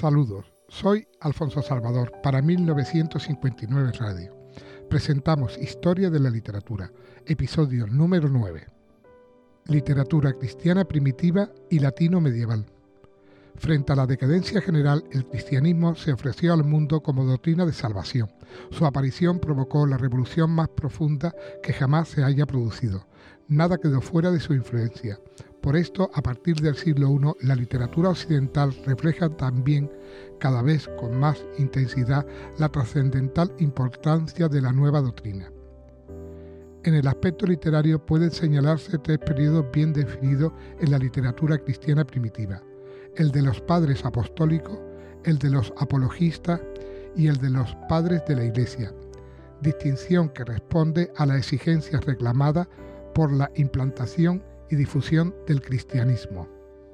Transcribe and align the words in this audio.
Saludos, 0.00 0.50
soy 0.68 1.06
Alfonso 1.20 1.60
Salvador 1.60 2.10
para 2.22 2.40
1959 2.40 3.92
Radio. 3.98 4.34
Presentamos 4.88 5.58
Historia 5.58 6.08
de 6.08 6.18
la 6.18 6.30
Literatura, 6.30 6.90
episodio 7.26 7.86
número 7.86 8.30
9. 8.30 8.66
Literatura 9.66 10.32
cristiana 10.32 10.86
primitiva 10.86 11.50
y 11.68 11.80
latino 11.80 12.18
medieval. 12.18 12.64
Frente 13.56 13.92
a 13.92 13.96
la 13.96 14.06
decadencia 14.06 14.62
general, 14.62 15.04
el 15.12 15.26
cristianismo 15.26 15.94
se 15.94 16.14
ofreció 16.14 16.54
al 16.54 16.64
mundo 16.64 17.02
como 17.02 17.26
doctrina 17.26 17.66
de 17.66 17.74
salvación. 17.74 18.32
Su 18.70 18.86
aparición 18.86 19.38
provocó 19.38 19.86
la 19.86 19.98
revolución 19.98 20.50
más 20.50 20.70
profunda 20.70 21.34
que 21.62 21.74
jamás 21.74 22.08
se 22.08 22.24
haya 22.24 22.46
producido. 22.46 23.06
Nada 23.48 23.76
quedó 23.76 24.00
fuera 24.00 24.30
de 24.30 24.40
su 24.40 24.54
influencia. 24.54 25.20
Por 25.60 25.76
esto, 25.76 26.10
a 26.14 26.22
partir 26.22 26.56
del 26.56 26.74
siglo 26.74 27.10
I, 27.10 27.46
la 27.46 27.54
literatura 27.54 28.10
occidental 28.10 28.74
refleja 28.86 29.28
también 29.28 29.90
cada 30.38 30.62
vez 30.62 30.88
con 30.98 31.20
más 31.20 31.44
intensidad 31.58 32.26
la 32.58 32.70
trascendental 32.70 33.52
importancia 33.58 34.48
de 34.48 34.62
la 34.62 34.72
nueva 34.72 35.02
doctrina. 35.02 35.52
En 36.82 36.94
el 36.94 37.06
aspecto 37.06 37.46
literario 37.46 38.04
pueden 38.04 38.30
señalarse 38.30 38.96
tres 38.98 39.18
periodos 39.18 39.66
bien 39.70 39.92
definidos 39.92 40.52
en 40.80 40.90
la 40.90 40.98
literatura 40.98 41.58
cristiana 41.58 42.06
primitiva, 42.06 42.62
el 43.16 43.30
de 43.30 43.42
los 43.42 43.60
padres 43.60 44.02
apostólicos, 44.06 44.78
el 45.24 45.38
de 45.38 45.50
los 45.50 45.74
apologistas 45.76 46.62
y 47.14 47.26
el 47.26 47.36
de 47.36 47.50
los 47.50 47.76
padres 47.86 48.22
de 48.26 48.36
la 48.36 48.44
Iglesia, 48.44 48.94
distinción 49.60 50.30
que 50.30 50.44
responde 50.44 51.12
a 51.16 51.26
la 51.26 51.36
exigencia 51.36 52.00
reclamada 52.00 52.66
por 53.14 53.30
la 53.30 53.50
implantación 53.56 54.42
y 54.70 54.76
difusión 54.76 55.34
del 55.46 55.60
cristianismo. 55.60 56.48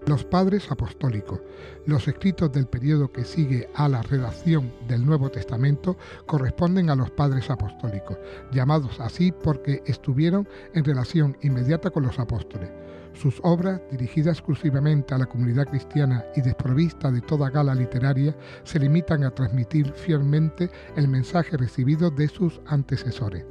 Los 0.07 0.25
padres 0.25 0.71
apostólicos. 0.71 1.41
Los 1.85 2.07
escritos 2.07 2.53
del 2.53 2.67
periodo 2.67 3.11
que 3.11 3.25
sigue 3.25 3.69
a 3.75 3.89
la 3.89 4.03
redacción 4.03 4.73
del 4.87 5.05
Nuevo 5.05 5.31
Testamento 5.31 5.97
corresponden 6.27 6.91
a 6.91 6.95
los 6.95 7.11
padres 7.11 7.51
apostólicos, 7.51 8.17
llamados 8.53 9.01
así 9.01 9.33
porque 9.33 9.83
estuvieron 9.85 10.49
en 10.75 10.85
relación 10.85 11.37
inmediata 11.43 11.91
con 11.91 12.05
los 12.05 12.21
apóstoles. 12.21 12.71
Sus 13.15 13.41
obras, 13.43 13.81
dirigidas 13.91 14.39
exclusivamente 14.39 15.15
a 15.15 15.19
la 15.19 15.27
comunidad 15.27 15.67
cristiana 15.67 16.25
y 16.37 16.43
desprovista 16.43 17.11
de 17.11 17.23
toda 17.23 17.51
gala 17.51 17.75
literaria, 17.75 18.37
se 18.63 18.79
limitan 18.79 19.25
a 19.25 19.31
transmitir 19.31 19.91
fielmente 19.93 20.71
el 20.97 21.09
mensaje 21.09 21.57
recibido 21.57 22.11
de 22.11 22.29
sus 22.29 22.61
antecesores. 22.67 23.45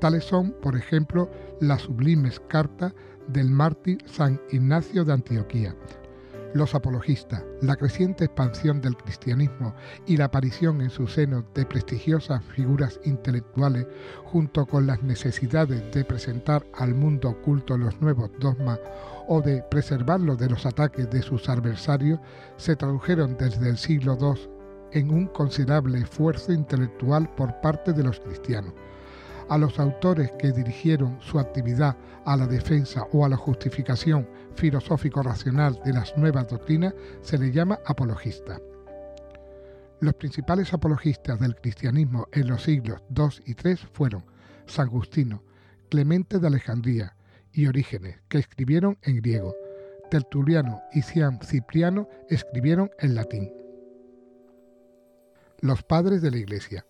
Tales 0.00 0.24
son, 0.24 0.50
por 0.60 0.76
ejemplo, 0.76 1.30
las 1.60 1.82
sublimes 1.82 2.40
cartas 2.48 2.92
del 3.32 3.50
mártir 3.50 3.98
San 4.06 4.40
Ignacio 4.50 5.04
de 5.04 5.12
Antioquía, 5.12 5.74
los 6.54 6.74
apologistas, 6.74 7.42
la 7.62 7.76
creciente 7.76 8.26
expansión 8.26 8.80
del 8.80 8.96
cristianismo 8.96 9.74
y 10.06 10.16
la 10.16 10.26
aparición 10.26 10.82
en 10.82 10.90
su 10.90 11.06
seno 11.06 11.44
de 11.54 11.64
prestigiosas 11.64 12.44
figuras 12.44 13.00
intelectuales, 13.04 13.86
junto 14.24 14.66
con 14.66 14.86
las 14.86 15.02
necesidades 15.02 15.82
de 15.92 16.04
presentar 16.04 16.66
al 16.74 16.94
mundo 16.94 17.30
oculto 17.30 17.78
los 17.78 18.00
nuevos 18.00 18.30
dogmas 18.38 18.78
o 19.28 19.40
de 19.40 19.62
preservarlo 19.70 20.36
de 20.36 20.50
los 20.50 20.66
ataques 20.66 21.08
de 21.10 21.22
sus 21.22 21.48
adversarios, 21.48 22.20
se 22.56 22.76
tradujeron 22.76 23.36
desde 23.38 23.70
el 23.70 23.78
siglo 23.78 24.18
II 24.20 24.50
en 24.92 25.10
un 25.10 25.26
considerable 25.28 25.98
esfuerzo 25.98 26.52
intelectual 26.52 27.32
por 27.34 27.60
parte 27.62 27.94
de 27.94 28.02
los 28.02 28.20
cristianos 28.20 28.74
a 29.52 29.58
los 29.58 29.78
autores 29.78 30.32
que 30.38 30.50
dirigieron 30.50 31.20
su 31.20 31.38
actividad 31.38 31.94
a 32.24 32.38
la 32.38 32.46
defensa 32.46 33.06
o 33.12 33.26
a 33.26 33.28
la 33.28 33.36
justificación 33.36 34.26
filosófico-racional 34.54 35.78
de 35.84 35.92
las 35.92 36.16
nuevas 36.16 36.48
doctrinas 36.48 36.94
se 37.20 37.36
le 37.36 37.52
llama 37.52 37.78
apologista. 37.84 38.58
Los 40.00 40.14
principales 40.14 40.72
apologistas 40.72 41.38
del 41.38 41.54
cristianismo 41.54 42.28
en 42.32 42.48
los 42.48 42.62
siglos 42.62 43.02
II 43.14 43.44
y 43.44 43.50
III 43.52 43.76
fueron 43.92 44.24
San 44.64 44.86
Agustino, 44.86 45.42
Clemente 45.90 46.38
de 46.38 46.46
Alejandría 46.46 47.14
y 47.52 47.66
Orígenes, 47.66 48.22
que 48.30 48.38
escribieron 48.38 48.96
en 49.02 49.16
griego. 49.16 49.54
Tertuliano 50.10 50.80
y 50.94 51.02
Cian 51.02 51.38
Cipriano 51.42 52.08
escribieron 52.30 52.90
en 52.98 53.14
latín. 53.14 53.52
Los 55.60 55.82
padres 55.82 56.22
de 56.22 56.30
la 56.30 56.38
Iglesia. 56.38 56.86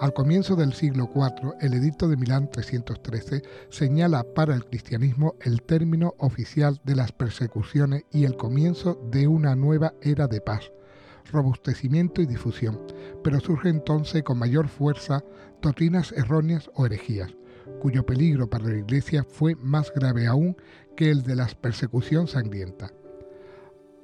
Al 0.00 0.12
comienzo 0.12 0.56
del 0.56 0.72
siglo 0.72 1.08
IV, 1.14 1.54
el 1.60 1.72
Edicto 1.72 2.08
de 2.08 2.16
Milán 2.16 2.50
313 2.50 3.42
señala 3.70 4.24
para 4.34 4.54
el 4.54 4.64
cristianismo 4.64 5.36
el 5.40 5.62
término 5.62 6.14
oficial 6.18 6.80
de 6.84 6.96
las 6.96 7.12
persecuciones 7.12 8.04
y 8.10 8.24
el 8.24 8.36
comienzo 8.36 9.00
de 9.12 9.28
una 9.28 9.54
nueva 9.54 9.94
era 10.02 10.26
de 10.26 10.40
paz, 10.40 10.72
robustecimiento 11.30 12.20
y 12.20 12.26
difusión, 12.26 12.80
pero 13.22 13.38
surge 13.38 13.68
entonces 13.68 14.24
con 14.24 14.38
mayor 14.38 14.66
fuerza 14.66 15.22
doctrinas 15.62 16.10
erróneas 16.10 16.68
o 16.74 16.86
herejías, 16.86 17.32
cuyo 17.80 18.04
peligro 18.04 18.50
para 18.50 18.64
la 18.64 18.78
Iglesia 18.78 19.24
fue 19.24 19.54
más 19.54 19.92
grave 19.94 20.26
aún 20.26 20.56
que 20.96 21.10
el 21.10 21.22
de 21.22 21.36
la 21.36 21.46
persecución 21.46 22.26
sangrienta. 22.26 22.90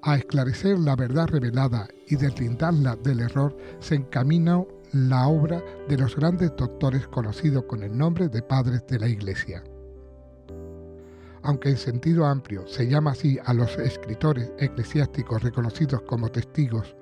A 0.03 0.17
esclarecer 0.17 0.79
la 0.79 0.95
verdad 0.95 1.27
revelada 1.27 1.89
y 2.07 2.15
deslindarla 2.15 2.95
del 2.97 3.21
error 3.21 3.57
se 3.81 3.97
encaminó 3.97 4.69
la 4.93 5.29
obra 5.29 5.63
de 5.89 5.97
los 5.97 6.17
grandes 6.17 6.55
doctores 6.57 7.07
conocidos 7.07 7.65
con 7.65 7.83
el 7.83 7.97
nombre 7.97 8.29
de 8.29 8.43
padres 8.43 8.85
de 8.89 8.99
la 8.99 9.09
Iglesia. 9.09 9.63
Aunque 11.43 11.71
en 11.71 11.77
sentido 11.77 12.27
amplio 12.27 12.67
se 12.67 12.89
llama 12.89 13.13
así 13.13 13.39
a 13.45 13.55
los 13.55 13.79
escritores 13.79 14.53
eclesiásticos 14.59 15.43
reconocidos 15.43 16.03
como 16.03 16.29
testigos 16.29 16.97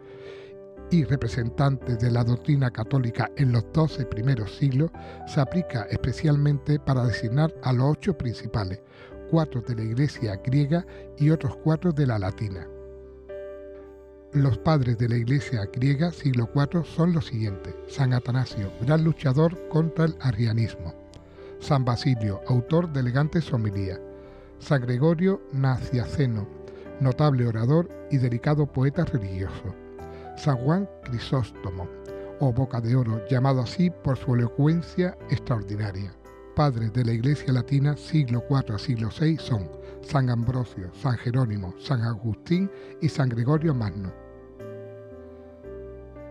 y 0.91 1.05
representantes 1.05 1.99
de 1.99 2.11
la 2.11 2.25
doctrina 2.25 2.71
católica 2.71 3.31
en 3.37 3.53
los 3.53 3.65
doce 3.73 4.07
primeros 4.07 4.57
siglos, 4.57 4.91
se 5.27 5.41
aplica 5.41 5.83
especialmente 5.91 6.79
para 6.79 7.05
designar 7.05 7.53
a 7.63 7.73
los 7.73 7.93
ocho 7.93 8.17
principales, 8.17 8.81
cuatro 9.31 9.61
de 9.63 9.75
la 9.75 9.83
Iglesia 9.83 10.37
griega 10.37 10.87
y 11.19 11.31
otros 11.31 11.57
cuatro 11.57 11.93
de 11.93 12.07
la 12.07 12.19
latina. 12.19 12.67
Los 14.39 14.57
padres 14.57 14.97
de 14.99 15.09
la 15.09 15.17
Iglesia 15.17 15.69
griega 15.73 16.13
siglo 16.13 16.49
IV 16.55 16.85
son 16.85 17.13
los 17.13 17.27
siguientes. 17.27 17.75
San 17.89 18.13
Atanasio, 18.13 18.71
gran 18.81 19.03
luchador 19.03 19.59
contra 19.69 20.05
el 20.05 20.15
arrianismo. 20.21 20.95
San 21.59 21.85
Basilio, 21.85 22.41
autor 22.47 22.93
de 22.93 23.01
elegantes 23.01 23.53
homilías. 23.53 23.99
San 24.61 24.83
Gregorio 24.83 25.43
Naciaceno, 25.53 26.47
notable 27.01 27.49
orador 27.49 27.91
y 28.13 28.19
delicado 28.19 28.65
poeta 28.67 29.05
religioso. 29.05 29.75
San 30.37 30.59
Juan 30.59 30.89
Crisóstomo, 31.03 31.89
o 32.39 32.53
Boca 32.53 32.81
de 32.81 32.95
Oro, 32.95 33.21
llamado 33.29 33.63
así 33.63 33.91
por 33.91 34.17
su 34.17 34.37
elocuencia 34.37 35.19
extraordinaria. 35.31 36.15
Padres 36.55 36.93
de 36.93 37.05
la 37.05 37.13
Iglesia 37.13 37.53
Latina 37.53 37.97
siglo 37.97 38.45
IV 38.49 38.77
a 38.77 38.79
siglo 38.79 39.09
VI 39.21 39.37
son 39.39 39.69
San 40.01 40.31
Ambrosio, 40.31 40.95
San 40.95 41.17
Jerónimo, 41.19 41.75
San 41.81 42.03
Agustín 42.03 42.71
y 43.03 43.09
San 43.09 43.31
Gregorio 43.31 43.75
Magno. 43.75 44.28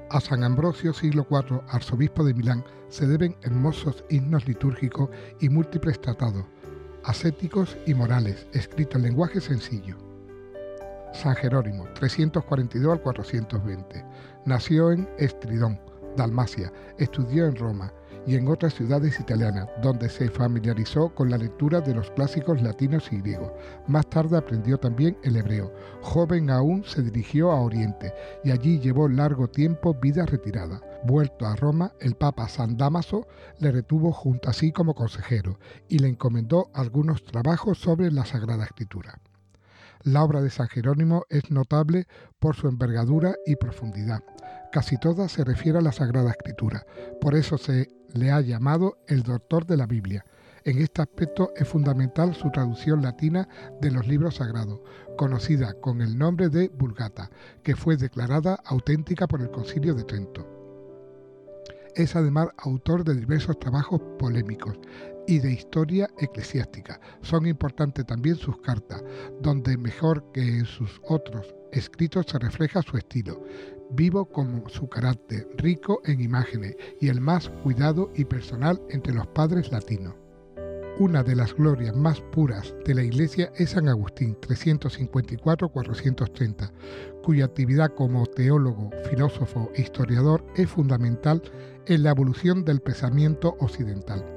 A 0.09 0.21
San 0.21 0.45
Ambrosio, 0.45 0.93
siglo 0.93 1.27
IV, 1.29 1.61
arzobispo 1.67 2.23
de 2.23 2.33
Milán, 2.33 2.63
se 2.87 3.05
deben 3.05 3.35
hermosos 3.41 4.05
himnos 4.09 4.47
litúrgicos 4.47 5.09
y 5.41 5.49
múltiples 5.49 5.99
tratados, 5.99 6.45
ascéticos 7.03 7.77
y 7.85 7.93
morales, 7.93 8.47
escritos 8.53 8.95
en 8.95 9.01
lenguaje 9.01 9.41
sencillo. 9.41 9.97
San 11.13 11.35
Jerónimo, 11.35 11.89
342 11.95 12.93
al 12.93 13.01
420, 13.01 14.05
nació 14.45 14.93
en 14.93 15.09
Estridón, 15.17 15.77
Dalmacia, 16.15 16.71
estudió 16.97 17.45
en 17.45 17.57
Roma 17.57 17.91
y 18.27 18.35
en 18.35 18.47
otras 18.49 18.73
ciudades 18.73 19.19
italianas, 19.19 19.69
donde 19.81 20.09
se 20.09 20.29
familiarizó 20.29 21.15
con 21.15 21.29
la 21.29 21.37
lectura 21.37 21.79
de 21.79 21.95
los 21.95 22.11
clásicos 22.11 22.61
latinos 22.61 23.07
y 23.11 23.21
griegos. 23.21 23.53
Más 23.87 24.07
tarde 24.09 24.37
aprendió 24.37 24.77
también 24.77 25.17
el 25.23 25.37
hebreo. 25.37 25.73
Joven 26.01 26.49
aún 26.49 26.83
se 26.83 27.01
dirigió 27.01 27.51
a 27.51 27.61
Oriente 27.61 28.13
y 28.43 28.51
allí 28.51 28.79
llevó 28.79 29.07
largo 29.07 29.47
tiempo 29.47 29.93
vida 29.93 30.25
retirada. 30.25 30.81
Vuelto 31.05 31.45
a 31.45 31.55
Roma, 31.55 31.93
el 32.01 32.15
Papa 32.15 32.49
San 32.49 32.75
Damaso 32.75 33.25
le 33.59 33.71
retuvo 33.71 34.11
junto 34.11 34.49
a 34.49 34.53
sí 34.53 34.73
como 34.73 34.93
consejero 34.93 35.57
y 35.87 35.99
le 35.99 36.09
encomendó 36.09 36.69
algunos 36.73 37.23
trabajos 37.23 37.79
sobre 37.79 38.11
la 38.11 38.25
Sagrada 38.25 38.65
Escritura. 38.65 39.21
La 40.03 40.23
obra 40.23 40.41
de 40.41 40.49
San 40.49 40.67
Jerónimo 40.67 41.25
es 41.29 41.49
notable 41.49 42.07
por 42.39 42.55
su 42.55 42.67
envergadura 42.67 43.35
y 43.45 43.55
profundidad. 43.55 44.23
Casi 44.77 44.99
toda 44.99 45.27
se 45.27 45.43
refiere 45.43 45.79
a 45.79 45.81
la 45.81 45.91
Sagrada 45.91 46.29
Escritura, 46.29 46.85
por 47.19 47.33
eso 47.33 47.57
se 47.57 47.89
le 48.13 48.29
ha 48.29 48.41
llamado 48.41 48.99
el 49.07 49.23
doctor 49.23 49.65
de 49.65 49.75
la 49.75 49.87
Biblia. 49.87 50.23
En 50.65 50.77
este 50.77 51.01
aspecto 51.01 51.51
es 51.55 51.67
fundamental 51.67 52.35
su 52.35 52.51
traducción 52.51 53.01
latina 53.01 53.49
de 53.81 53.89
los 53.89 54.07
libros 54.07 54.35
sagrados, 54.35 54.81
conocida 55.17 55.73
con 55.81 55.99
el 56.01 56.15
nombre 56.15 56.49
de 56.49 56.69
Vulgata, 56.69 57.31
que 57.63 57.75
fue 57.75 57.97
declarada 57.97 58.59
auténtica 58.65 59.25
por 59.25 59.41
el 59.41 59.49
Concilio 59.49 59.95
de 59.95 60.03
Trento. 60.03 60.56
Es 61.97 62.15
además 62.15 62.49
autor 62.57 63.03
de 63.03 63.15
diversos 63.15 63.59
trabajos 63.59 63.99
polémicos 64.19 64.79
y 65.27 65.39
de 65.39 65.51
historia 65.51 66.07
eclesiástica. 66.19 67.01
Son 67.21 67.45
importantes 67.47 68.05
también 68.05 68.35
sus 68.37 68.57
cartas, 68.61 69.03
donde 69.41 69.77
mejor 69.77 70.23
que 70.31 70.41
en 70.41 70.65
sus 70.65 71.01
otros 71.03 71.53
escritos 71.71 72.27
se 72.29 72.39
refleja 72.39 72.81
su 72.83 72.97
estilo, 72.97 73.43
vivo 73.91 74.25
como 74.25 74.69
su 74.69 74.87
carácter, 74.87 75.47
rico 75.57 75.99
en 76.05 76.21
imágenes 76.21 76.75
y 77.01 77.09
el 77.09 77.19
más 77.19 77.49
cuidado 77.63 78.11
y 78.15 78.25
personal 78.25 78.81
entre 78.89 79.13
los 79.13 79.27
padres 79.27 79.71
latinos. 79.71 80.13
Una 80.99 81.21
de 81.21 81.35
las 81.35 81.53
glorias 81.53 81.95
más 81.95 82.21
puras 82.21 82.73
de 82.85 82.95
la 82.95 83.03
Iglesia 83.03 83.51
es 83.55 83.69
San 83.71 83.87
Agustín, 83.87 84.35
354-430, 84.41 86.71
cuya 87.23 87.45
actividad 87.45 87.93
como 87.93 88.25
teólogo, 88.25 88.89
filósofo 89.07 89.69
e 89.75 89.83
historiador 89.83 90.43
es 90.55 90.67
fundamental 90.67 91.43
en 91.85 92.01
la 92.01 92.09
evolución 92.09 92.65
del 92.65 92.81
pensamiento 92.81 93.55
occidental 93.59 94.36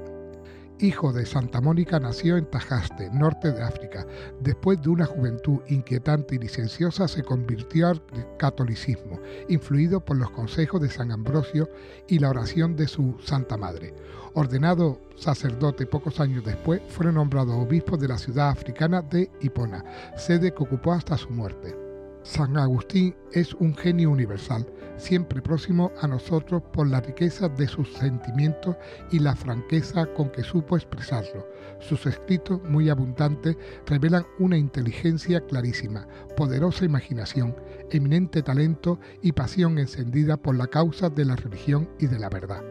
hijo 0.81 1.13
de 1.13 1.25
Santa 1.25 1.61
Mónica, 1.61 1.99
nació 1.99 2.37
en 2.37 2.45
Tajaste, 2.45 3.09
norte 3.11 3.51
de 3.51 3.61
África. 3.61 4.05
Después 4.39 4.81
de 4.81 4.89
una 4.89 5.05
juventud 5.05 5.59
inquietante 5.67 6.35
y 6.35 6.39
licenciosa, 6.39 7.07
se 7.07 7.23
convirtió 7.23 7.87
al 7.87 8.01
catolicismo, 8.37 9.19
influido 9.47 10.03
por 10.03 10.17
los 10.17 10.31
consejos 10.31 10.81
de 10.81 10.89
San 10.89 11.11
Ambrosio 11.11 11.69
y 12.07 12.19
la 12.19 12.29
oración 12.29 12.75
de 12.75 12.87
su 12.87 13.17
Santa 13.23 13.57
Madre. 13.57 13.93
Ordenado 14.33 14.99
sacerdote 15.15 15.85
pocos 15.85 16.19
años 16.19 16.43
después, 16.43 16.81
fue 16.89 17.11
nombrado 17.11 17.57
obispo 17.57 17.97
de 17.97 18.07
la 18.07 18.17
ciudad 18.17 18.49
africana 18.49 19.01
de 19.01 19.29
Hipona, 19.41 19.83
sede 20.17 20.51
que 20.51 20.63
ocupó 20.63 20.93
hasta 20.93 21.17
su 21.17 21.29
muerte. 21.29 21.80
San 22.23 22.55
Agustín 22.55 23.15
es 23.31 23.55
un 23.55 23.75
genio 23.75 24.11
universal, 24.11 24.67
siempre 24.95 25.41
próximo 25.41 25.91
a 26.01 26.07
nosotros 26.07 26.61
por 26.71 26.87
la 26.87 27.01
riqueza 27.01 27.49
de 27.49 27.67
sus 27.67 27.91
sentimientos 27.93 28.75
y 29.11 29.17
la 29.17 29.35
franqueza 29.35 30.05
con 30.13 30.29
que 30.29 30.43
supo 30.43 30.77
expresarlo. 30.77 31.47
Sus 31.79 32.05
escritos, 32.05 32.61
muy 32.69 32.89
abundantes, 32.89 33.57
revelan 33.87 34.27
una 34.37 34.55
inteligencia 34.55 35.41
clarísima, 35.41 36.07
poderosa 36.37 36.85
imaginación, 36.85 37.55
eminente 37.89 38.43
talento 38.43 38.99
y 39.23 39.31
pasión 39.31 39.79
encendida 39.79 40.37
por 40.37 40.55
la 40.55 40.67
causa 40.67 41.09
de 41.09 41.25
la 41.25 41.35
religión 41.35 41.89
y 41.97 42.05
de 42.05 42.19
la 42.19 42.29
verdad. 42.29 42.61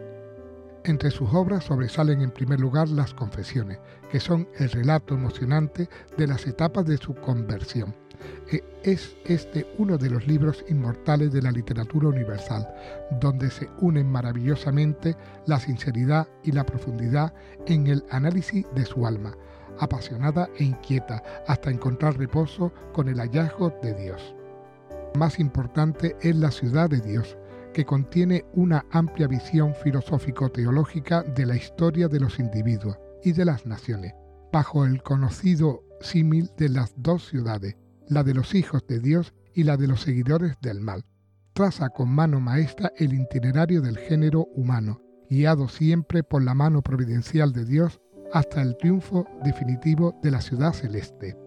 Entre 0.85 1.11
sus 1.11 1.29
obras 1.33 1.65
sobresalen 1.65 2.21
en 2.21 2.31
primer 2.31 2.61
lugar 2.61 2.87
las 2.87 3.13
confesiones, 3.13 3.79
que 4.09 4.21
son 4.21 4.47
el 4.57 4.71
relato 4.71 5.13
emocionante 5.13 5.89
de 6.17 6.27
las 6.27 6.47
etapas 6.47 6.85
de 6.85 6.95
su 6.95 7.13
conversión 7.15 7.93
es 8.83 9.15
este 9.25 9.67
uno 9.77 9.97
de 9.97 10.09
los 10.09 10.27
libros 10.27 10.63
inmortales 10.67 11.31
de 11.31 11.41
la 11.41 11.51
literatura 11.51 12.09
universal, 12.09 12.67
donde 13.19 13.49
se 13.49 13.69
unen 13.79 14.11
maravillosamente 14.11 15.15
la 15.45 15.59
sinceridad 15.59 16.27
y 16.43 16.51
la 16.51 16.65
profundidad 16.65 17.33
en 17.67 17.87
el 17.87 18.03
análisis 18.09 18.65
de 18.75 18.85
su 18.85 19.05
alma, 19.05 19.35
apasionada 19.79 20.49
e 20.57 20.63
inquieta, 20.63 21.23
hasta 21.47 21.69
encontrar 21.69 22.17
reposo 22.17 22.73
con 22.93 23.07
el 23.07 23.19
hallazgo 23.19 23.73
de 23.81 23.93
Dios. 23.93 24.35
Más 25.17 25.39
importante 25.39 26.15
es 26.21 26.35
la 26.35 26.51
ciudad 26.51 26.89
de 26.89 27.01
Dios, 27.01 27.37
que 27.73 27.85
contiene 27.85 28.45
una 28.53 28.85
amplia 28.91 29.27
visión 29.27 29.73
filosófico-teológica 29.75 31.23
de 31.23 31.45
la 31.45 31.55
historia 31.55 32.07
de 32.07 32.19
los 32.19 32.39
individuos 32.39 32.97
y 33.23 33.31
de 33.31 33.45
las 33.45 33.65
naciones, 33.65 34.13
bajo 34.51 34.85
el 34.85 35.01
conocido 35.03 35.83
símil 36.01 36.51
de 36.57 36.69
las 36.69 36.93
dos 36.97 37.27
ciudades, 37.27 37.75
la 38.11 38.23
de 38.23 38.33
los 38.33 38.55
hijos 38.55 38.85
de 38.87 38.99
Dios 38.99 39.33
y 39.53 39.63
la 39.63 39.77
de 39.77 39.87
los 39.87 40.01
seguidores 40.01 40.57
del 40.61 40.81
mal. 40.81 41.05
Traza 41.53 41.89
con 41.89 42.09
mano 42.09 42.41
maestra 42.41 42.91
el 42.97 43.13
itinerario 43.13 43.81
del 43.81 43.97
género 43.97 44.49
humano, 44.53 45.01
guiado 45.29 45.69
siempre 45.69 46.21
por 46.21 46.43
la 46.43 46.53
mano 46.53 46.81
providencial 46.81 47.53
de 47.53 47.63
Dios 47.63 48.01
hasta 48.33 48.61
el 48.61 48.75
triunfo 48.75 49.25
definitivo 49.45 50.19
de 50.21 50.31
la 50.31 50.41
ciudad 50.41 50.73
celeste. 50.73 51.37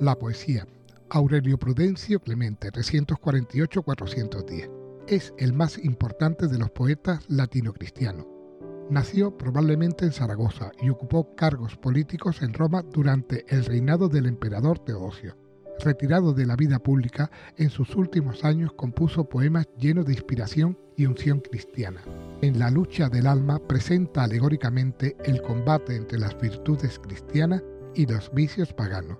La 0.00 0.16
poesía. 0.16 0.68
Aurelio 1.10 1.58
Prudencio 1.58 2.20
Clemente, 2.20 2.70
348-410. 2.70 4.70
Es 5.08 5.34
el 5.38 5.52
más 5.52 5.76
importante 5.78 6.46
de 6.46 6.58
los 6.58 6.70
poetas 6.70 7.24
latino-cristianos. 7.28 8.26
Nació 8.90 9.36
probablemente 9.36 10.04
en 10.04 10.12
Zaragoza 10.12 10.70
y 10.80 10.90
ocupó 10.90 11.34
cargos 11.34 11.76
políticos 11.76 12.42
en 12.42 12.52
Roma 12.52 12.82
durante 12.82 13.44
el 13.48 13.64
reinado 13.64 14.08
del 14.08 14.26
emperador 14.26 14.78
Teodosio. 14.78 15.36
Retirado 15.80 16.32
de 16.32 16.46
la 16.46 16.56
vida 16.56 16.78
pública, 16.78 17.30
en 17.56 17.68
sus 17.68 17.94
últimos 17.96 18.44
años 18.44 18.72
compuso 18.72 19.28
poemas 19.28 19.68
llenos 19.76 20.06
de 20.06 20.12
inspiración 20.12 20.78
y 20.96 21.06
unción 21.06 21.40
cristiana. 21.40 22.02
En 22.42 22.58
La 22.58 22.70
lucha 22.70 23.08
del 23.08 23.26
alma 23.26 23.58
presenta 23.58 24.24
alegóricamente 24.24 25.16
el 25.24 25.42
combate 25.42 25.96
entre 25.96 26.18
las 26.18 26.40
virtudes 26.40 26.98
cristianas 26.98 27.62
y 27.94 28.06
los 28.06 28.32
vicios 28.32 28.72
paganos. 28.72 29.18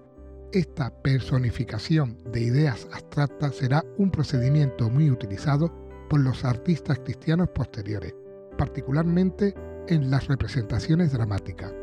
Esta 0.52 0.90
personificación 1.02 2.16
de 2.30 2.40
ideas 2.40 2.86
abstractas 2.92 3.56
será 3.56 3.84
un 3.98 4.10
procedimiento 4.10 4.88
muy 4.88 5.10
utilizado 5.10 5.72
por 6.08 6.20
los 6.20 6.44
artistas 6.44 7.00
cristianos 7.00 7.48
posteriores, 7.48 8.14
particularmente 8.56 9.54
en 9.88 10.10
las 10.10 10.28
representaciones 10.28 11.12
dramáticas. 11.12 11.74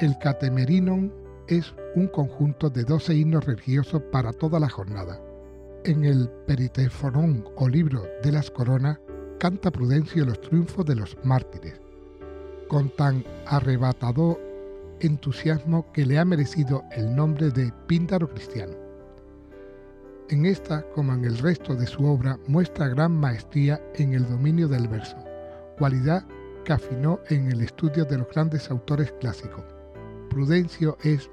El 0.00 0.18
Catemerinon 0.18 1.23
es 1.48 1.74
un 1.94 2.08
conjunto 2.08 2.70
de 2.70 2.84
12 2.84 3.14
himnos 3.14 3.44
religiosos 3.44 4.02
para 4.10 4.32
toda 4.32 4.58
la 4.58 4.68
jornada. 4.68 5.20
En 5.84 6.04
el 6.04 6.28
Peritefonón 6.46 7.44
o 7.56 7.68
libro 7.68 8.04
de 8.22 8.32
las 8.32 8.50
coronas 8.50 8.98
canta 9.38 9.70
Prudencio 9.70 10.24
los 10.24 10.40
triunfos 10.40 10.86
de 10.86 10.96
los 10.96 11.16
mártires, 11.22 11.80
con 12.68 12.88
tan 12.96 13.24
arrebatador 13.46 14.40
entusiasmo 15.00 15.90
que 15.92 16.06
le 16.06 16.18
ha 16.18 16.24
merecido 16.24 16.84
el 16.92 17.14
nombre 17.14 17.50
de 17.50 17.72
Píndaro 17.86 18.28
cristiano. 18.30 18.74
En 20.30 20.46
esta, 20.46 20.82
como 20.94 21.12
en 21.12 21.26
el 21.26 21.36
resto 21.36 21.74
de 21.74 21.86
su 21.86 22.06
obra, 22.06 22.38
muestra 22.46 22.88
gran 22.88 23.12
maestría 23.12 23.82
en 23.96 24.14
el 24.14 24.26
dominio 24.26 24.68
del 24.68 24.88
verso, 24.88 25.16
cualidad 25.76 26.24
que 26.64 26.72
afinó 26.72 27.20
en 27.28 27.52
el 27.52 27.60
estudio 27.60 28.06
de 28.06 28.16
los 28.16 28.28
grandes 28.30 28.70
autores 28.70 29.12
clásicos. 29.20 29.73
Prudencio 30.34 30.98
es 31.04 31.30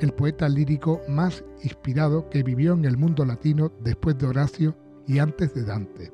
el 0.00 0.12
poeta 0.12 0.46
lírico 0.46 1.00
más 1.08 1.42
inspirado 1.62 2.28
que 2.28 2.42
vivió 2.42 2.74
en 2.74 2.84
el 2.84 2.98
mundo 2.98 3.24
latino 3.24 3.72
después 3.80 4.18
de 4.18 4.26
Horacio 4.26 4.76
y 5.06 5.20
antes 5.20 5.54
de 5.54 5.64
Dante. 5.64 6.12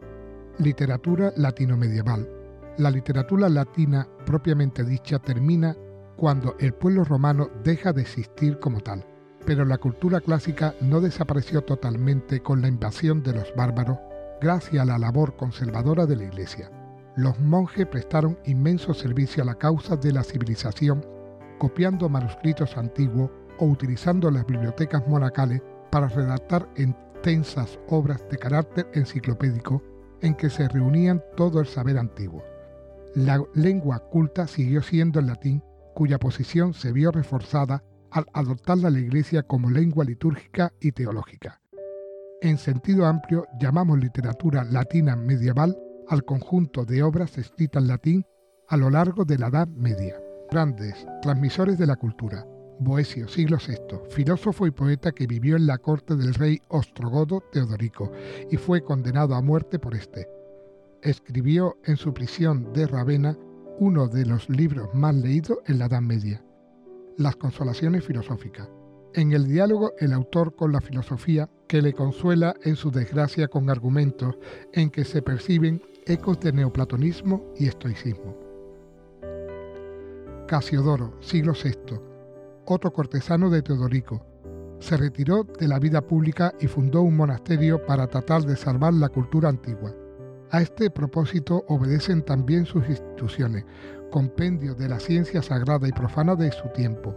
Literatura 0.58 1.32
latino-medieval. 1.36 2.30
La 2.78 2.92
literatura 2.92 3.48
latina 3.48 4.06
propiamente 4.24 4.84
dicha 4.84 5.18
termina 5.18 5.76
cuando 6.16 6.54
el 6.60 6.74
pueblo 6.74 7.02
romano 7.02 7.50
deja 7.64 7.92
de 7.92 8.02
existir 8.02 8.60
como 8.60 8.80
tal, 8.82 9.04
pero 9.44 9.64
la 9.64 9.78
cultura 9.78 10.20
clásica 10.20 10.76
no 10.80 11.00
desapareció 11.00 11.62
totalmente 11.62 12.40
con 12.40 12.62
la 12.62 12.68
invasión 12.68 13.24
de 13.24 13.32
los 13.32 13.52
bárbaros 13.56 13.98
gracias 14.40 14.80
a 14.80 14.86
la 14.86 14.98
labor 14.98 15.34
conservadora 15.34 16.06
de 16.06 16.14
la 16.14 16.24
Iglesia. 16.26 16.70
Los 17.16 17.40
monjes 17.40 17.84
prestaron 17.88 18.38
inmenso 18.44 18.94
servicio 18.94 19.42
a 19.42 19.46
la 19.46 19.56
causa 19.56 19.96
de 19.96 20.12
la 20.12 20.22
civilización, 20.22 21.04
copiando 21.58 22.08
manuscritos 22.08 22.76
antiguos 22.76 23.30
o 23.58 23.66
utilizando 23.66 24.30
las 24.30 24.46
bibliotecas 24.46 25.06
monacales 25.08 25.62
para 25.90 26.08
redactar 26.08 26.68
extensas 26.76 27.78
obras 27.88 28.24
de 28.30 28.38
carácter 28.38 28.88
enciclopédico 28.94 29.82
en 30.20 30.34
que 30.34 30.50
se 30.50 30.68
reunían 30.68 31.22
todo 31.36 31.60
el 31.60 31.66
saber 31.66 31.98
antiguo. 31.98 32.42
La 33.14 33.42
lengua 33.54 33.98
culta 34.10 34.46
siguió 34.46 34.82
siendo 34.82 35.20
el 35.20 35.26
latín, 35.26 35.62
cuya 35.94 36.18
posición 36.18 36.74
se 36.74 36.92
vio 36.92 37.10
reforzada 37.10 37.82
al 38.10 38.26
adoptarla 38.32 38.90
la 38.90 38.98
Iglesia 38.98 39.42
como 39.42 39.70
lengua 39.70 40.04
litúrgica 40.04 40.72
y 40.80 40.92
teológica. 40.92 41.60
En 42.42 42.58
sentido 42.58 43.06
amplio, 43.06 43.46
llamamos 43.58 43.98
literatura 43.98 44.64
latina 44.64 45.16
medieval 45.16 45.76
al 46.08 46.24
conjunto 46.24 46.84
de 46.84 47.02
obras 47.02 47.38
escritas 47.38 47.82
en 47.82 47.88
latín 47.88 48.26
a 48.68 48.76
lo 48.76 48.90
largo 48.90 49.24
de 49.24 49.38
la 49.38 49.48
Edad 49.48 49.68
Media. 49.68 50.25
Grandes 50.50 51.06
transmisores 51.22 51.76
de 51.76 51.86
la 51.86 51.96
cultura, 51.96 52.46
Boesio, 52.78 53.26
siglo 53.26 53.58
VI, 53.58 53.98
filósofo 54.10 54.66
y 54.66 54.70
poeta 54.70 55.10
que 55.10 55.26
vivió 55.26 55.56
en 55.56 55.66
la 55.66 55.78
corte 55.78 56.14
del 56.14 56.34
rey 56.34 56.60
ostrogodo 56.68 57.42
Teodorico 57.50 58.12
y 58.50 58.56
fue 58.56 58.82
condenado 58.82 59.34
a 59.34 59.42
muerte 59.42 59.80
por 59.80 59.94
este. 59.94 60.28
Escribió 61.02 61.78
en 61.84 61.96
su 61.96 62.14
prisión 62.14 62.72
de 62.72 62.86
Ravenna 62.86 63.36
uno 63.78 64.06
de 64.06 64.24
los 64.24 64.48
libros 64.48 64.88
más 64.94 65.16
leídos 65.16 65.58
en 65.66 65.80
la 65.80 65.86
Edad 65.86 66.00
Media, 66.00 66.44
Las 67.16 67.34
Consolaciones 67.36 68.04
Filosóficas. 68.04 68.68
En 69.14 69.32
el 69.32 69.48
diálogo 69.48 69.94
el 69.98 70.12
autor 70.12 70.54
con 70.54 70.70
la 70.72 70.80
filosofía 70.80 71.48
que 71.66 71.82
le 71.82 71.92
consuela 71.92 72.54
en 72.62 72.76
su 72.76 72.90
desgracia 72.92 73.48
con 73.48 73.68
argumentos 73.68 74.36
en 74.72 74.90
que 74.90 75.04
se 75.04 75.22
perciben 75.22 75.82
ecos 76.06 76.38
de 76.38 76.52
neoplatonismo 76.52 77.52
y 77.56 77.66
estoicismo. 77.66 78.45
Casiodoro, 80.46 81.12
siglo 81.20 81.52
VI, 81.52 81.98
otro 82.66 82.92
cortesano 82.92 83.50
de 83.50 83.62
Teodorico. 83.62 84.24
Se 84.78 84.96
retiró 84.96 85.42
de 85.42 85.66
la 85.66 85.80
vida 85.80 86.00
pública 86.00 86.54
y 86.60 86.68
fundó 86.68 87.02
un 87.02 87.16
monasterio 87.16 87.84
para 87.84 88.06
tratar 88.06 88.42
de 88.42 88.56
salvar 88.56 88.94
la 88.94 89.08
cultura 89.08 89.48
antigua. 89.48 89.92
A 90.50 90.62
este 90.62 90.88
propósito 90.90 91.64
obedecen 91.66 92.22
también 92.22 92.64
sus 92.64 92.88
instituciones, 92.88 93.64
compendio 94.12 94.74
de 94.74 94.88
la 94.88 95.00
ciencia 95.00 95.42
sagrada 95.42 95.88
y 95.88 95.92
profana 95.92 96.36
de 96.36 96.52
su 96.52 96.68
tiempo. 96.68 97.12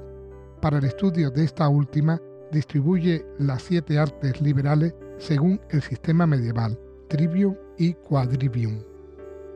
Para 0.62 0.80
el 0.80 0.86
estudio 0.86 1.30
de 1.30 1.44
esta 1.44 1.70
última, 1.70 2.20
distribuye 2.52 3.24
las 3.38 3.62
siete 3.62 4.00
artes 4.00 4.42
liberales 4.42 4.96
según 5.20 5.62
el 5.70 5.84
sistema 5.84 6.26
medieval, 6.26 6.80
trivium 7.08 7.56
y 7.78 7.94
quadrivium. 7.94 8.82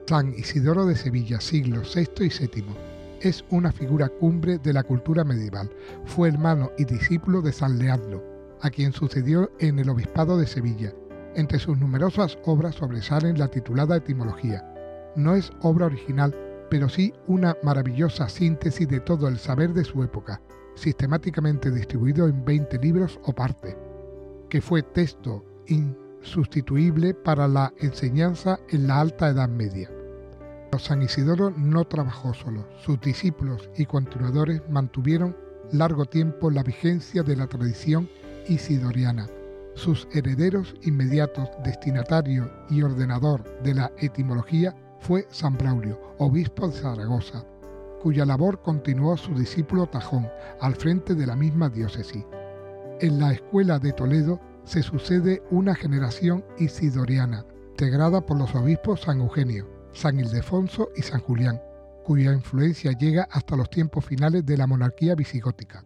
San 0.06 0.34
Isidoro 0.34 0.86
de 0.86 0.96
Sevilla, 0.96 1.42
siglos 1.42 1.96
VI 1.96 2.25
y 2.25 2.30
VII, 2.30 2.93
es 3.24 3.46
una 3.50 3.72
figura 3.72 4.10
cumbre 4.10 4.60
de 4.60 4.74
la 4.74 4.84
cultura 4.84 5.24
medieval. 5.24 5.72
Fue 6.06 6.27
hermano 6.27 6.72
y 6.77 6.84
discípulo 6.84 7.42
de 7.42 7.53
San 7.53 7.80
Leandro, 7.80 8.22
a 8.62 8.70
quien 8.70 8.92
sucedió 8.92 9.50
en 9.60 9.80
el 9.80 9.89
obispado 9.89 10.38
de 10.38 10.46
Sevilla. 10.46 10.94
Entre 11.36 11.58
sus 11.58 11.77
numerosas 11.80 12.38
obras 12.44 12.75
sobresalen 12.75 13.39
la 13.39 13.48
titulada 13.48 13.96
Etimología. 13.96 14.63
No 15.15 15.36
es 15.36 15.51
obra 15.62 15.86
original, 15.86 16.36
pero 16.70 16.89
sí 16.89 17.13
una 17.27 17.56
maravillosa 17.63 18.27
síntesis 18.27 18.88
de 18.89 19.00
todo 19.00 19.30
el 19.30 19.38
saber 19.38 19.74
de 19.74 19.86
su 19.86 20.03
época, 20.03 20.42
sistemáticamente 20.75 21.72
distribuido 21.72 22.27
en 22.27 22.44
20 22.44 22.77
libros 22.80 23.20
o 23.24 23.34
partes, 23.34 23.77
que 24.50 24.62
fue 24.62 24.84
texto 24.84 25.46
insustituible 25.68 27.13
para 27.13 27.48
la 27.48 27.74
enseñanza 27.77 28.60
en 28.70 28.88
la 28.88 29.00
Alta 29.00 29.30
Edad 29.30 29.48
Media. 29.48 29.89
San 30.80 31.01
Isidoro 31.01 31.51
no 31.51 31.86
trabajó 31.86 32.34
solo, 32.34 32.65
sus 32.77 33.00
discípulos 33.01 33.70
y 33.77 33.86
continuadores 33.86 34.62
mantuvieron 34.70 35.36
largo 35.72 36.06
tiempo 36.06 36.51
la 36.51 36.63
vigencia 36.63 37.24
de 37.24 37.36
la 37.36 37.48
tradición 37.48 38.10
isidoriana. 38.48 39.27
Sus 39.75 40.08
herederos 40.12 40.75
inmediatos, 40.84 41.50
destinatario 41.63 42.51
y 42.70 42.84
ordenador 42.84 43.44
de 43.63 43.74
la 43.74 43.92
etimología, 43.98 44.75
fue 45.00 45.27
San 45.30 45.58
Braulio, 45.58 46.00
obispo 46.20 46.68
de 46.68 46.77
Zaragoza, 46.77 47.44
cuya 48.01 48.25
labor 48.25 48.62
continuó 48.62 49.18
su 49.18 49.34
discípulo 49.34 49.88
Tajón, 49.88 50.30
al 50.62 50.75
frente 50.75 51.15
de 51.15 51.25
la 51.25 51.36
misma 51.36 51.70
diócesis. 51.70 52.24
En 53.01 53.20
la 53.20 53.34
escuela 53.34 53.80
de 53.80 53.92
Toledo 53.92 54.39
se 54.63 54.84
sucede 54.84 55.42
una 55.50 55.75
generación 55.75 56.46
isidoriana, 56.58 57.46
integrada 57.72 58.22
por 58.22 58.38
los 58.38 58.53
obispos 58.56 59.01
San 59.01 59.20
Eugenio, 59.20 59.68
San 59.94 60.20
Ildefonso 60.20 60.90
y 60.96 61.02
San 61.04 61.22
Julián, 61.22 61.62
cuya 62.04 62.34
influencia 62.34 62.92
llega 62.92 63.28
hasta 63.32 63.56
los 63.56 63.70
tiempos 63.70 64.06
finales 64.06 64.46
de 64.46 64.58
la 64.58 64.68
monarquía 64.68 65.16
visigótica. 65.16 65.86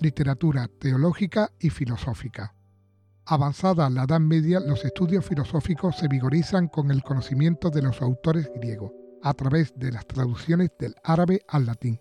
Literatura 0.00 0.68
teológica 0.78 1.50
y 1.58 1.70
filosófica. 1.70 2.54
Avanzada 3.24 3.90
la 3.90 4.04
Edad 4.04 4.20
Media, 4.20 4.60
los 4.60 4.84
estudios 4.84 5.24
filosóficos 5.24 5.96
se 5.96 6.08
vigorizan 6.08 6.68
con 6.68 6.90
el 6.90 7.02
conocimiento 7.02 7.70
de 7.70 7.82
los 7.82 8.00
autores 8.00 8.50
griegos, 8.54 8.92
a 9.22 9.34
través 9.34 9.72
de 9.76 9.90
las 9.90 10.06
traducciones 10.06 10.70
del 10.78 10.94
árabe 11.02 11.42
al 11.48 11.66
latín. 11.66 12.00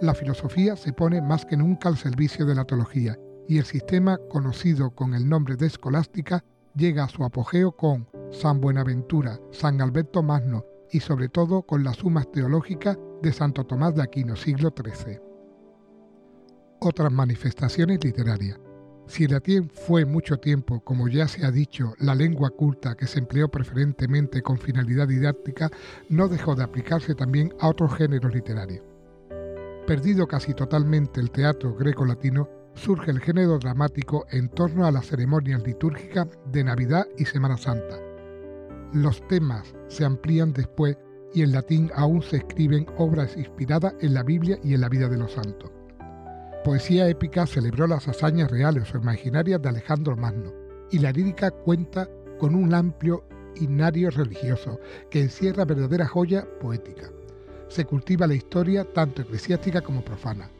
La 0.00 0.14
filosofía 0.14 0.76
se 0.76 0.92
pone 0.92 1.22
más 1.22 1.46
que 1.46 1.56
nunca 1.56 1.88
al 1.88 1.96
servicio 1.96 2.44
de 2.44 2.54
la 2.54 2.64
teología, 2.64 3.18
y 3.48 3.58
el 3.58 3.64
sistema 3.64 4.18
conocido 4.28 4.90
con 4.90 5.14
el 5.14 5.28
nombre 5.28 5.56
de 5.56 5.66
escolástica 5.66 6.44
llega 6.74 7.04
a 7.04 7.08
su 7.08 7.24
apogeo 7.24 7.72
con 7.72 8.08
San 8.30 8.60
Buenaventura, 8.60 9.40
San 9.50 9.80
Alberto 9.80 10.22
Magno 10.22 10.64
y 10.90 11.00
sobre 11.00 11.28
todo 11.28 11.62
con 11.62 11.84
las 11.84 11.96
sumas 11.96 12.30
teológicas 12.30 12.98
de 13.22 13.32
Santo 13.32 13.64
Tomás 13.64 13.94
de 13.94 14.02
Aquino, 14.02 14.36
siglo 14.36 14.72
XIII. 14.76 15.20
Otras 16.80 17.10
manifestaciones 17.10 18.04
literarias. 18.04 18.60
Si 19.06 19.24
el 19.24 19.32
latín 19.32 19.68
fue 19.68 20.04
mucho 20.04 20.38
tiempo, 20.38 20.80
como 20.80 21.08
ya 21.08 21.28
se 21.28 21.44
ha 21.44 21.50
dicho, 21.50 21.94
la 21.98 22.14
lengua 22.14 22.50
culta 22.50 22.94
que 22.94 23.06
se 23.06 23.18
empleó 23.18 23.48
preferentemente 23.48 24.42
con 24.42 24.58
finalidad 24.58 25.08
didáctica, 25.08 25.70
no 26.08 26.28
dejó 26.28 26.54
de 26.54 26.64
aplicarse 26.64 27.14
también 27.14 27.52
a 27.60 27.68
otros 27.68 27.94
géneros 27.94 28.34
literarios. 28.34 28.84
Perdido 29.86 30.26
casi 30.26 30.54
totalmente 30.54 31.20
el 31.20 31.30
teatro 31.30 31.74
greco-latino, 31.74 32.48
surge 32.74 33.10
el 33.10 33.20
género 33.20 33.58
dramático 33.58 34.26
en 34.30 34.48
torno 34.48 34.86
a 34.86 34.90
las 34.90 35.06
ceremonias 35.06 35.62
litúrgicas 35.66 36.28
de 36.50 36.64
Navidad 36.64 37.06
y 37.18 37.24
Semana 37.26 37.56
Santa, 37.56 37.98
los 38.94 39.26
temas 39.26 39.74
se 39.88 40.04
amplían 40.04 40.52
después 40.52 40.96
y 41.34 41.42
en 41.42 41.50
latín 41.50 41.90
aún 41.96 42.22
se 42.22 42.36
escriben 42.36 42.86
obras 42.96 43.36
inspiradas 43.36 43.92
en 44.00 44.14
la 44.14 44.22
Biblia 44.22 44.56
y 44.62 44.72
en 44.74 44.80
la 44.80 44.88
vida 44.88 45.08
de 45.08 45.18
los 45.18 45.32
santos. 45.32 45.70
Poesía 46.62 47.08
épica 47.08 47.44
celebró 47.44 47.88
las 47.88 48.06
hazañas 48.06 48.50
reales 48.52 48.94
o 48.94 48.98
imaginarias 48.98 49.60
de 49.60 49.68
Alejandro 49.68 50.16
Magno, 50.16 50.52
y 50.92 51.00
la 51.00 51.10
lírica 51.10 51.50
cuenta 51.50 52.08
con 52.38 52.54
un 52.54 52.72
amplio 52.72 53.24
himnario 53.56 54.10
religioso 54.10 54.78
que 55.10 55.22
encierra 55.22 55.64
verdadera 55.64 56.06
joya 56.06 56.46
poética. 56.60 57.10
Se 57.68 57.84
cultiva 57.84 58.28
la 58.28 58.34
historia 58.34 58.84
tanto 58.84 59.22
eclesiástica 59.22 59.80
como 59.80 60.04
profana. 60.04 60.50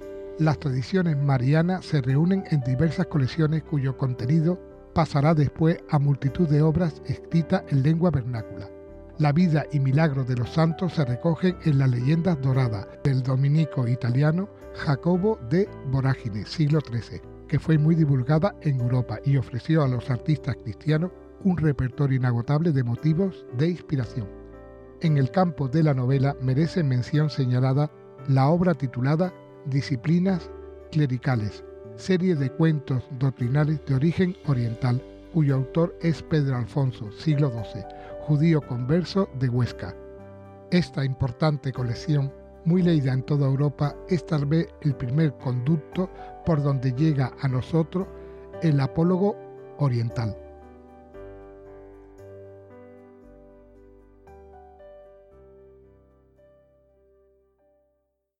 Las 0.41 0.59
tradiciones 0.59 1.17
marianas 1.17 1.87
se 1.87 2.01
reúnen 2.01 2.43
en 2.51 2.61
diversas 2.63 3.07
colecciones 3.07 3.63
cuyo 3.63 3.97
contenido 3.97 4.59
pasará 4.95 5.35
después 5.35 5.79
a 5.91 5.99
multitud 5.99 6.49
de 6.49 6.63
obras 6.63 7.03
escritas 7.07 7.63
en 7.69 7.83
lengua 7.83 8.11
vernácula. 8.11 8.71
La 9.19 9.33
vida 9.33 9.65
y 9.73 9.79
milagros 9.79 10.27
de 10.27 10.37
los 10.37 10.51
santos 10.51 10.95
se 10.95 11.05
recogen 11.05 11.57
en 11.65 11.79
las 11.79 11.91
leyendas 11.91 12.41
doradas 12.41 12.89
del 13.05 13.23
dominico 13.23 13.87
italiano 13.87 14.49
Jacobo 14.75 15.39
de 15.51 15.69
Vorágine, 15.91 16.45
siglo 16.47 16.81
XIII, 16.81 17.21
que 17.47 17.61
fue 17.61 17.79
muy 17.79 17.95
divulgada 17.95 18.55
en 18.63 18.81
Europa 18.81 19.19
y 19.25 19.37
ofreció 19.37 19.83
a 19.83 19.89
los 19.89 20.11
artistas 20.11 20.57
cristianos 20.63 21.13
un 21.45 21.57
repertorio 21.57 22.17
inagotable 22.17 22.73
de 22.73 22.83
motivos 22.83 23.47
de 23.57 23.69
inspiración. 23.69 24.29
En 25.01 25.17
el 25.17 25.31
campo 25.31 25.69
de 25.69 25.83
la 25.83 25.95
novela 25.95 26.37
merece 26.41 26.83
mención 26.83 27.31
señalada 27.31 27.91
la 28.29 28.49
obra 28.49 28.75
titulada 28.75 29.33
Disciplinas 29.67 30.51
clericales, 30.91 31.65
serie 31.97 32.35
de 32.35 32.51
cuentos 32.51 33.05
doctrinales 33.19 33.85
de 33.87 33.95
origen 33.95 34.37
oriental, 34.47 35.03
cuyo 35.33 35.57
autor 35.57 35.97
es 36.01 36.23
Pedro 36.23 36.57
Alfonso, 36.57 37.11
siglo 37.13 37.51
XII, 37.51 37.83
judío 38.21 38.61
converso 38.61 39.29
de 39.39 39.49
Huesca. 39.49 39.95
Esta 40.71 41.05
importante 41.05 41.73
colección, 41.73 42.33
muy 42.65 42.83
leída 42.83 43.13
en 43.13 43.23
toda 43.23 43.47
Europa, 43.47 43.95
es 44.09 44.25
tal 44.27 44.47
vez 44.47 44.69
el 44.83 44.95
primer 44.95 45.35
conducto 45.35 46.11
por 46.45 46.63
donde 46.63 46.93
llega 46.93 47.33
a 47.41 47.49
nosotros 47.49 48.07
el 48.63 48.81
apólogo 48.81 49.37
oriental. 49.79 50.37